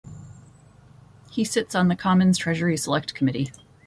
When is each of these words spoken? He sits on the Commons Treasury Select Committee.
He 1.29 1.43
sits 1.43 1.75
on 1.75 1.87
the 1.87 1.95
Commons 1.95 2.39
Treasury 2.39 2.75
Select 2.75 3.13
Committee. 3.13 3.51